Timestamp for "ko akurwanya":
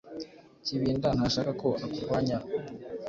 1.61-2.37